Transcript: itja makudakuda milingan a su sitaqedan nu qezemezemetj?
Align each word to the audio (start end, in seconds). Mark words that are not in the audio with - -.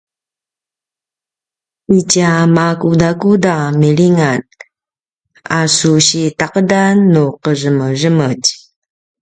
itja 1.99 2.31
makudakuda 2.55 3.55
milingan 3.79 4.41
a 5.59 5.59
su 5.75 5.91
sitaqedan 6.07 6.95
nu 7.13 7.25
qezemezemetj? 7.43 8.47